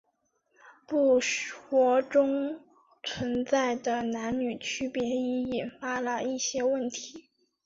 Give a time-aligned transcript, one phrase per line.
[0.87, 1.19] 部
[1.69, 2.59] 活中
[3.03, 7.29] 存在的男女区别已引发了一些问题。